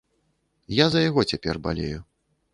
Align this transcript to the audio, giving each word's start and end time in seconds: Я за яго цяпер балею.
Я 0.83 0.87
за 0.95 1.03
яго 1.09 1.27
цяпер 1.33 1.61
балею. 1.69 2.03